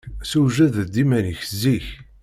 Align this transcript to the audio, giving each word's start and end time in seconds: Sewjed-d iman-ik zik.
Sewjed-d 0.29 0.93
iman-ik 1.03 1.41
zik. 1.61 1.87